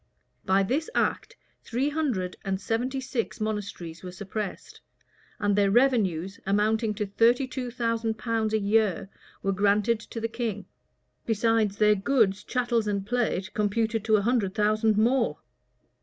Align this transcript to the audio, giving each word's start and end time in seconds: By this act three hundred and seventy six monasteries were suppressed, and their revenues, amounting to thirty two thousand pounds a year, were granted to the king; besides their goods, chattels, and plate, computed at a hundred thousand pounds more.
By 0.45 0.63
this 0.63 0.89
act 0.95 1.35
three 1.61 1.89
hundred 1.89 2.35
and 2.43 2.59
seventy 2.59 2.99
six 2.99 3.39
monasteries 3.39 4.01
were 4.01 4.11
suppressed, 4.11 4.81
and 5.37 5.55
their 5.55 5.69
revenues, 5.69 6.39
amounting 6.43 6.95
to 6.95 7.05
thirty 7.05 7.45
two 7.47 7.69
thousand 7.69 8.17
pounds 8.17 8.51
a 8.55 8.59
year, 8.59 9.11
were 9.43 9.51
granted 9.51 9.99
to 9.99 10.19
the 10.19 10.27
king; 10.27 10.65
besides 11.27 11.77
their 11.77 11.93
goods, 11.93 12.43
chattels, 12.43 12.87
and 12.87 13.05
plate, 13.05 13.53
computed 13.53 14.03
at 14.09 14.15
a 14.15 14.21
hundred 14.23 14.55
thousand 14.55 14.95
pounds 14.95 15.03
more. 15.05 15.37